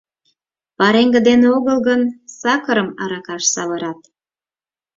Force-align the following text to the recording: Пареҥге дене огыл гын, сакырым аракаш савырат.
Пареҥге 0.77 1.19
дене 1.27 1.47
огыл 1.57 1.77
гын, 1.87 2.01
сакырым 2.39 2.89
аракаш 3.01 3.43
савырат. 3.53 3.99